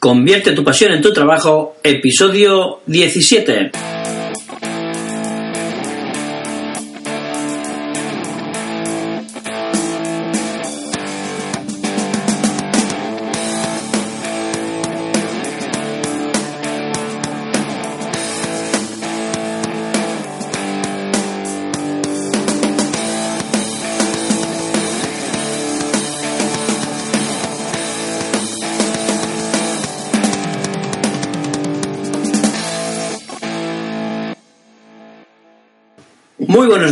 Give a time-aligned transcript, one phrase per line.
[0.00, 3.97] Convierte tu pasión en tu trabajo, episodio 17.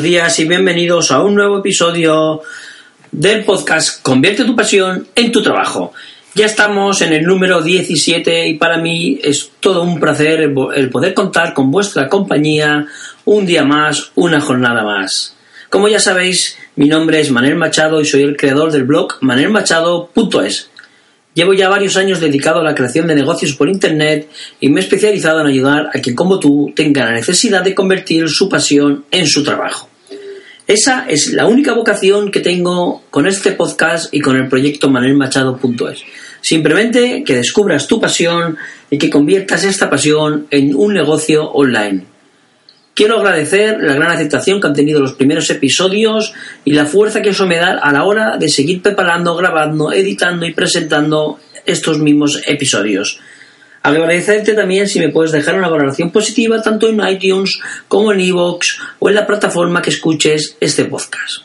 [0.06, 2.40] Días y bienvenidos a un nuevo episodio
[3.10, 5.94] del podcast Convierte tu pasión en tu trabajo.
[6.32, 11.12] Ya estamos en el número 17 y para mí es todo un placer el poder
[11.12, 12.86] contar con vuestra compañía
[13.24, 15.34] un día más, una jornada más.
[15.70, 20.70] Como ya sabéis, mi nombre es Manuel Machado y soy el creador del blog manelmachado.es
[21.34, 24.84] Llevo ya varios años dedicado a la creación de negocios por Internet y me he
[24.84, 29.26] especializado en ayudar a quien como tú tenga la necesidad de convertir su pasión en
[29.26, 29.90] su trabajo.
[30.66, 36.02] Esa es la única vocación que tengo con este podcast y con el proyecto manelmachado.es.
[36.40, 38.56] Simplemente que descubras tu pasión
[38.90, 42.06] y que conviertas esta pasión en un negocio online.
[42.94, 46.32] Quiero agradecer la gran aceptación que han tenido los primeros episodios
[46.64, 50.46] y la fuerza que eso me da a la hora de seguir preparando, grabando, editando
[50.46, 53.20] y presentando estos mismos episodios.
[53.86, 58.78] Agradecerte también si me puedes dejar una valoración positiva tanto en iTunes como en iVoox
[58.98, 61.44] o en la plataforma que escuches este podcast.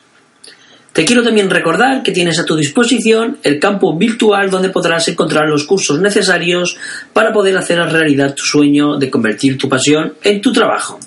[0.92, 5.48] Te quiero también recordar que tienes a tu disposición el campo virtual donde podrás encontrar
[5.48, 6.80] los cursos necesarios
[7.14, 11.00] para poder hacer realidad tu sueño de convertir tu pasión en tu trabajo.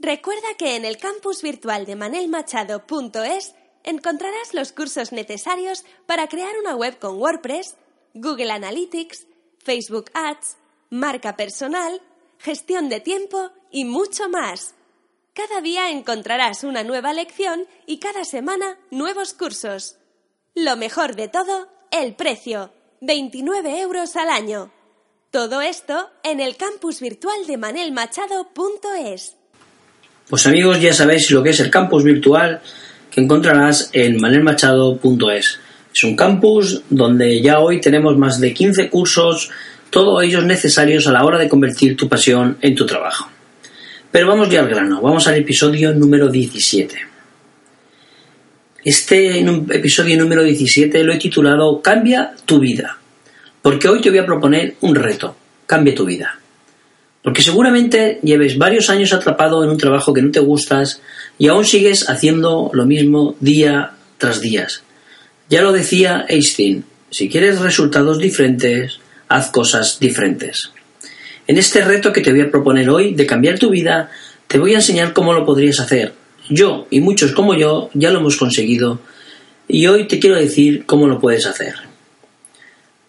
[0.00, 3.54] Recuerda que en el campus virtual de manelmachado.es
[3.84, 7.76] encontrarás los cursos necesarios para crear una web con WordPress,
[8.12, 9.28] Google Analytics,
[9.62, 10.56] Facebook Ads,
[10.90, 12.00] marca personal,
[12.38, 14.74] gestión de tiempo y mucho más.
[15.34, 19.96] Cada día encontrarás una nueva lección y cada semana nuevos cursos.
[20.54, 24.70] Lo mejor de todo, el precio, 29 euros al año.
[25.30, 29.36] Todo esto en el campus virtual de manelmachado.es.
[30.28, 32.60] Pues amigos, ya sabéis lo que es el campus virtual
[33.10, 35.58] que encontrarás en manelmachado.es.
[35.94, 39.50] Es un campus donde ya hoy tenemos más de 15 cursos,
[39.90, 43.28] todos ellos necesarios a la hora de convertir tu pasión en tu trabajo.
[44.10, 46.96] Pero vamos ya al grano, vamos al episodio número 17.
[48.84, 52.98] Este episodio número 17 lo he titulado Cambia tu vida,
[53.60, 55.36] porque hoy te voy a proponer un reto,
[55.66, 56.38] cambia tu vida.
[57.22, 61.00] Porque seguramente lleves varios años atrapado en un trabajo que no te gustas
[61.38, 64.66] y aún sigues haciendo lo mismo día tras día.
[65.52, 70.70] Ya lo decía Einstein, si quieres resultados diferentes, haz cosas diferentes.
[71.46, 74.10] En este reto que te voy a proponer hoy de cambiar tu vida,
[74.46, 76.14] te voy a enseñar cómo lo podrías hacer.
[76.48, 79.00] Yo y muchos como yo ya lo hemos conseguido
[79.68, 81.74] y hoy te quiero decir cómo lo puedes hacer.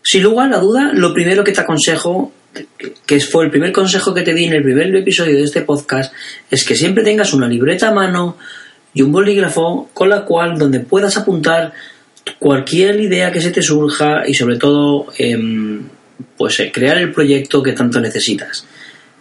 [0.02, 2.34] Sin lugar a la duda, lo primero que te aconsejo
[3.06, 6.14] que fue el primer consejo que te di en el primer episodio de este podcast,
[6.52, 8.36] es que siempre tengas una libreta a mano
[8.94, 11.72] y un bolígrafo con la cual donde puedas apuntar
[12.40, 15.84] cualquier idea que se te surja y sobre todo em,
[16.38, 18.66] pues eh, crear el proyecto que tanto necesitas.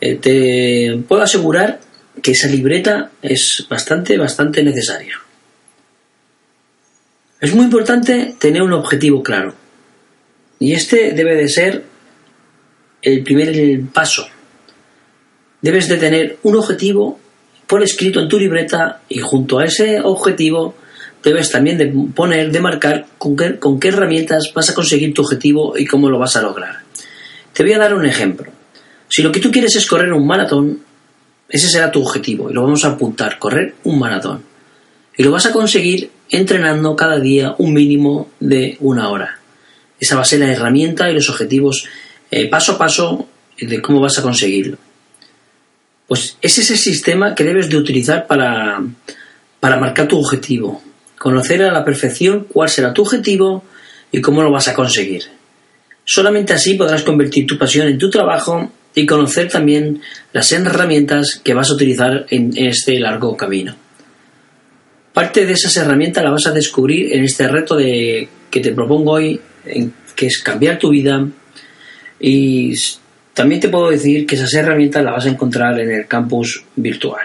[0.00, 1.80] Eh, te puedo asegurar
[2.20, 5.18] que esa libreta es bastante, bastante necesaria.
[7.40, 9.54] Es muy importante tener un objetivo claro.
[10.58, 11.84] Y este debe de ser
[13.02, 14.26] el primer paso.
[15.60, 17.18] Debes de tener un objetivo
[17.66, 20.74] por escrito en tu libreta y junto a ese objetivo
[21.22, 25.22] debes también de poner, de marcar con qué, con qué herramientas vas a conseguir tu
[25.22, 26.80] objetivo y cómo lo vas a lograr.
[27.52, 28.50] Te voy a dar un ejemplo.
[29.08, 30.80] Si lo que tú quieres es correr un maratón,
[31.48, 34.42] ese será tu objetivo y lo vamos a apuntar, correr un maratón.
[35.16, 39.38] Y lo vas a conseguir entrenando cada día un mínimo de una hora.
[40.00, 41.86] Esa va a ser la herramienta y los objetivos
[42.30, 43.28] eh, paso a paso
[43.60, 44.78] de cómo vas a conseguirlo.
[46.08, 48.82] Pues ese es el sistema que debes de utilizar para,
[49.60, 50.82] para marcar tu objetivo.
[51.22, 53.62] Conocer a la perfección cuál será tu objetivo
[54.10, 55.22] y cómo lo vas a conseguir.
[56.04, 60.00] Solamente así podrás convertir tu pasión en tu trabajo y conocer también
[60.32, 63.76] las herramientas que vas a utilizar en este largo camino.
[65.12, 69.40] Parte de esas herramientas la vas a descubrir en este reto que te propongo hoy,
[70.16, 71.24] que es cambiar tu vida.
[72.18, 72.74] Y
[73.32, 77.22] también te puedo decir que esas herramientas las vas a encontrar en el campus virtual.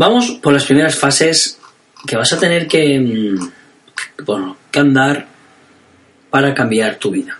[0.00, 1.58] Vamos por las primeras fases
[2.06, 5.26] que vas a tener que, mm, bueno, que andar
[6.30, 7.38] para cambiar tu vida.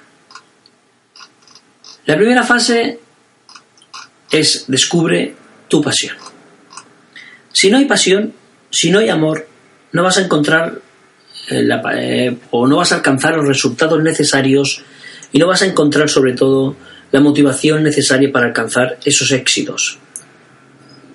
[2.04, 3.00] La primera fase
[4.30, 5.34] es descubre
[5.68, 6.18] tu pasión.
[7.50, 8.34] Si no hay pasión,
[8.68, 9.48] si no hay amor,
[9.92, 10.82] no vas a encontrar
[11.48, 14.84] eh, eh, o no vas a alcanzar los resultados necesarios
[15.32, 16.76] y no vas a encontrar sobre todo
[17.10, 19.98] la motivación necesaria para alcanzar esos éxitos.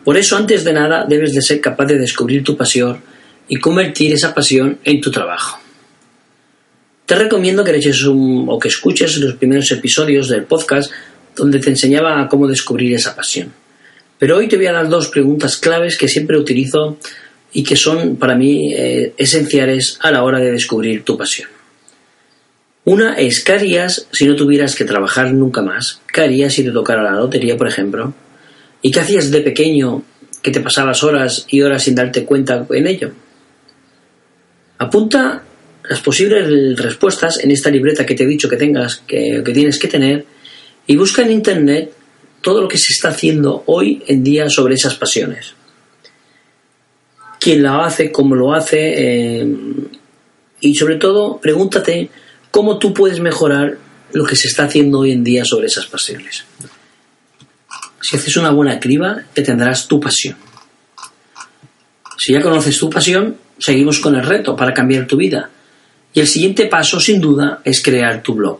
[0.06, 3.02] Por eso, antes de nada, debes de ser capaz de descubrir tu pasión
[3.48, 5.60] y convertir esa pasión en tu trabajo.
[7.08, 10.92] Te recomiendo que eches un, o que escuches los primeros episodios del podcast
[11.36, 13.52] donde te enseñaba cómo descubrir esa pasión.
[14.20, 17.00] Pero hoy te voy a dar dos preguntas claves que siempre utilizo
[17.52, 21.50] y que son para mí eh, esenciales a la hora de descubrir tu pasión.
[22.84, 26.02] Una es, ¿qué harías si no tuvieras que trabajar nunca más?
[26.14, 28.14] ¿Qué harías si te tocara la lotería, por ejemplo?
[28.86, 30.04] ¿Y qué hacías de pequeño
[30.44, 33.12] que te pasabas horas y horas sin darte cuenta en ello?
[34.78, 35.42] Apunta
[35.90, 39.88] las posibles respuestas en esta libreta que te he dicho que tengas, que, tienes que
[39.88, 40.24] tener,
[40.86, 41.94] y busca en internet
[42.42, 45.56] todo lo que se está haciendo hoy en día sobre esas pasiones.
[47.40, 49.48] Quién la hace, cómo lo hace, eh,
[50.60, 52.12] y sobre todo pregúntate
[52.52, 53.80] cómo tú puedes mejorar
[54.14, 56.46] lo que se está haciendo hoy en día sobre esas pasiones.
[58.08, 60.36] Si haces una buena criba, te tendrás tu pasión.
[62.20, 65.50] Si ya conoces tu pasión, seguimos con el reto para cambiar tu vida.
[66.14, 68.60] Y el siguiente paso, sin duda, es crear tu blog.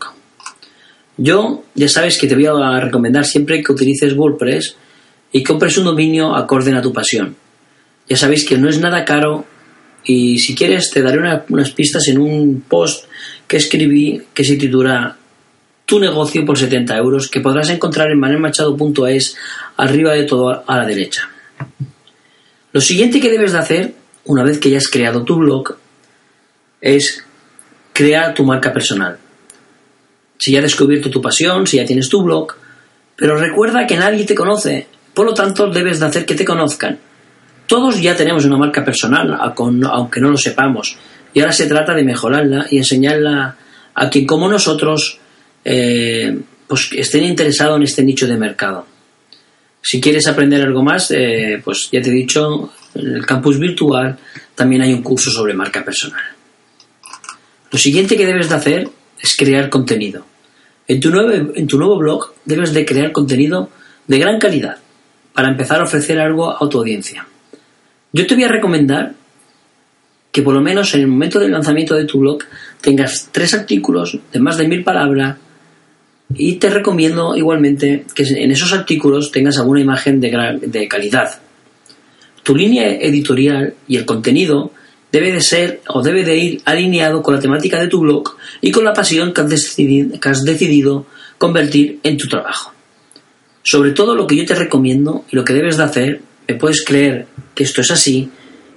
[1.16, 4.74] Yo, ya sabes que te voy a recomendar siempre que utilices WordPress
[5.30, 7.36] y compres un dominio acorde a tu pasión.
[8.08, 9.46] Ya sabéis que no es nada caro
[10.02, 13.04] y si quieres te daré unas pistas en un post
[13.46, 15.16] que escribí que se titula
[15.86, 19.36] Tu negocio por 70 euros que podrás encontrar en manelmachado.es
[19.76, 21.30] arriba de todo a la derecha.
[22.72, 23.94] Lo siguiente que debes de hacer
[24.26, 25.76] una vez que ya has creado tu blog,
[26.80, 27.24] es
[27.92, 29.18] crear tu marca personal.
[30.38, 32.52] Si ya has descubierto tu pasión, si ya tienes tu blog,
[33.16, 36.98] pero recuerda que nadie te conoce, por lo tanto debes de hacer que te conozcan.
[37.66, 40.98] Todos ya tenemos una marca personal, aunque no lo sepamos,
[41.32, 43.56] y ahora se trata de mejorarla y enseñarla
[43.94, 45.18] a quien como nosotros
[45.68, 48.86] eh, pues estén interesados en este nicho de mercado.
[49.82, 54.16] Si quieres aprender algo más, eh, pues ya te he dicho, en el campus virtual
[54.54, 56.22] también hay un curso sobre marca personal.
[57.72, 58.88] Lo siguiente que debes de hacer
[59.20, 60.24] es crear contenido.
[60.86, 63.70] En tu, nuevo, en tu nuevo blog debes de crear contenido
[64.06, 64.78] de gran calidad
[65.32, 67.26] para empezar a ofrecer algo a tu audiencia.
[68.12, 69.14] Yo te voy a recomendar
[70.30, 72.38] que por lo menos en el momento del lanzamiento de tu blog
[72.80, 75.38] tengas tres artículos de más de mil palabras
[76.34, 81.40] y te recomiendo igualmente que en esos artículos tengas alguna imagen de, de calidad,
[82.42, 84.72] tu línea editorial y el contenido
[85.12, 88.70] debe de ser o debe de ir alineado con la temática de tu blog y
[88.70, 91.06] con la pasión que has, decidido, que has decidido
[91.38, 92.72] convertir en tu trabajo.
[93.62, 96.84] Sobre todo lo que yo te recomiendo y lo que debes de hacer, me puedes
[96.84, 98.30] creer que esto es así,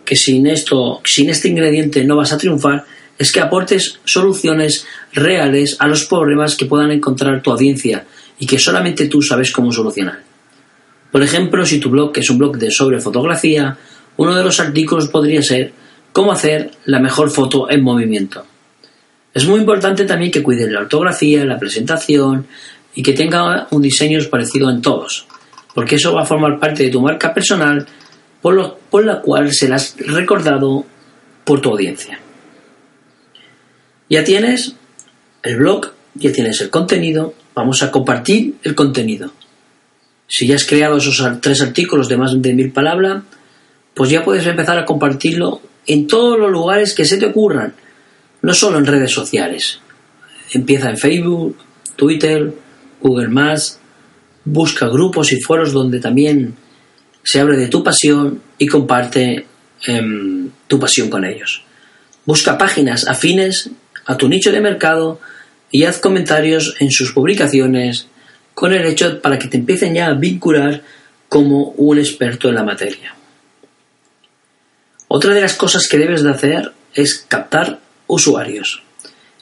[0.06, 2.86] que sin esto, sin este ingrediente no vas a triunfar,
[3.20, 8.06] es que aportes soluciones reales a los problemas que puedan encontrar tu audiencia
[8.40, 10.24] y que solamente tú sabes cómo solucionar.
[11.12, 13.78] Por ejemplo, si tu blog es un blog de sobre fotografía,
[14.16, 15.74] uno de los artículos podría ser
[16.14, 18.46] cómo hacer la mejor foto en movimiento.
[19.34, 22.48] Es muy importante también que cuides la ortografía, la presentación
[22.96, 25.28] y que tenga un diseño parecido en todos,
[25.76, 27.86] porque eso va a formar parte de tu marca personal
[28.42, 30.86] por, por la cual serás recordado
[31.44, 32.20] por tu audiencia.
[34.10, 34.74] Ya tienes
[35.44, 39.32] el blog, ya tienes el contenido, vamos a compartir el contenido.
[40.28, 43.24] Si ya has creado esos tres artículos de más de mil palabras,
[43.94, 47.74] pues ya puedes empezar a compartirlo en todos los lugares que se te ocurran,
[48.42, 49.80] no solo en redes sociales.
[50.52, 51.58] Empieza en Facebook,
[51.96, 52.54] Twitter,
[53.02, 53.30] Google
[54.46, 56.56] busca grupos y foros donde también
[57.24, 59.46] se hable de tu pasión y comparte
[59.86, 61.64] em, tu pasión con ellos.
[62.26, 63.70] Busca páginas afines
[64.10, 65.20] a tu nicho de mercado
[65.70, 68.08] y haz comentarios en sus publicaciones
[68.56, 70.82] con el hecho para que te empiecen ya a vincular
[71.30, 73.14] como un experto en la materia.
[75.08, 78.82] Otra de las cosas que debes de hacer es captar usuarios.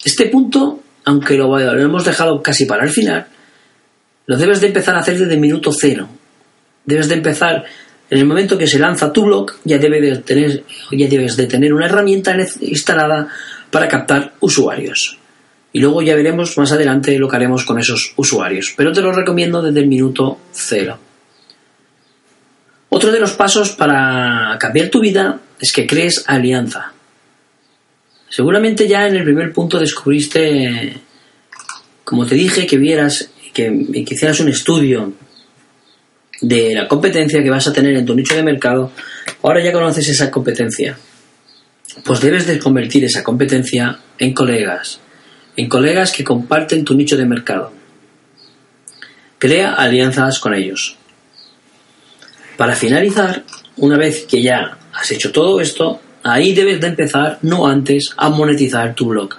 [0.03, 3.25] Este punto, aunque lo, hemos dejado casi para el final,
[4.25, 6.09] lo debes de empezar a hacer desde el minuto cero.
[6.83, 7.63] Debes de empezar
[8.09, 11.47] en el momento que se lanza tu blog, ya, debe de tener, ya debes de
[11.47, 13.29] tener una herramienta instalada
[13.71, 15.17] para captar usuarios.
[15.74, 18.74] Y luego ya veremos más adelante lo que haremos con esos usuarios.
[18.75, 20.97] Pero te lo recomiendo desde el minuto cero.
[22.89, 26.93] Otro de los pasos para cambiar tu vida es que crees alianza.
[28.29, 30.97] Seguramente ya en el primer punto descubriste,
[32.03, 35.13] como te dije, que vieras, que, que hicieras un estudio
[36.41, 38.91] de la competencia que vas a tener en tu nicho de mercado.
[39.43, 40.97] Ahora ya conoces esa competencia.
[42.03, 44.99] Pues debes de convertir esa competencia en colegas,
[45.55, 47.71] en colegas que comparten tu nicho de mercado.
[49.39, 50.97] Crea alianzas con ellos.
[52.55, 53.43] Para finalizar,
[53.77, 58.29] una vez que ya has hecho todo esto, ahí debes de empezar, no antes, a
[58.29, 59.35] monetizar tu blog.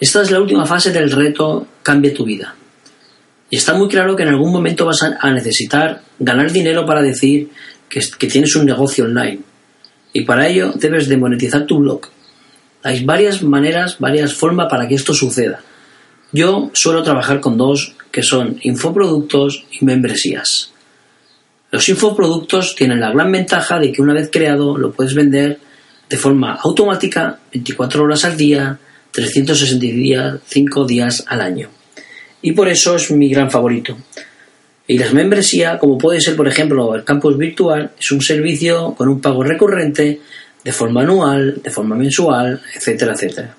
[0.00, 2.54] Esta es la última fase del reto Cambia tu vida.
[3.50, 7.50] Y está muy claro que en algún momento vas a necesitar ganar dinero para decir
[7.88, 9.40] que, que tienes un negocio online.
[10.12, 12.02] Y para ello debes de monetizar tu blog.
[12.82, 15.62] Hay varias maneras, varias formas para que esto suceda.
[16.32, 20.72] Yo suelo trabajar con dos, que son infoproductos y membresías.
[21.70, 25.60] Los infoproductos tienen la gran ventaja de que una vez creado lo puedes vender
[26.08, 28.78] de forma automática 24 horas al día,
[29.12, 31.68] 365 días al año.
[32.42, 33.96] Y por eso es mi gran favorito.
[34.90, 39.08] Y las membresías, como puede ser por ejemplo el campus virtual, es un servicio con
[39.08, 40.20] un pago recurrente
[40.64, 43.54] de forma anual, de forma mensual, etcétera, etcétera.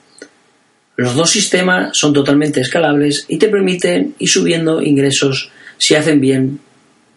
[0.97, 6.59] Los dos sistemas son totalmente escalables y te permiten ir subiendo ingresos si hacen bien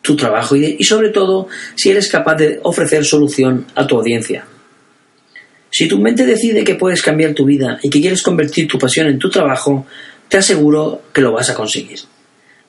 [0.01, 4.45] tu trabajo y, sobre todo si eres capaz de ofrecer solución a tu audiencia.
[5.71, 9.09] Si tu mente decide que puedes cambiar tu vida y que quieres convertir tu pasión
[9.09, 9.89] en tu trabajo,
[10.29, 12.14] te aseguro que lo vas a conseguir.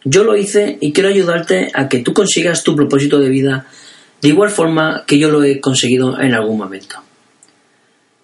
[0.05, 3.67] Yo lo hice y quiero ayudarte a que tú consigas tu propósito de vida
[4.21, 7.01] de igual forma que yo lo he conseguido en algún momento.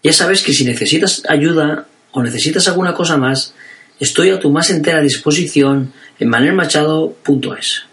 [0.03, 3.53] Ya sabes que si necesitas ayuda o necesitas alguna cosa más,
[4.00, 7.83] estoy a tu más entera disposición en manelmachado.es.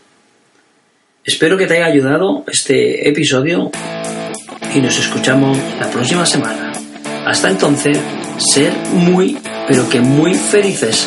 [1.24, 3.70] Espero que te haya ayudado este episodio
[4.74, 6.72] y nos escuchamos la próxima semana.
[7.26, 7.98] Hasta entonces,
[8.38, 11.06] ser muy, pero que muy felices.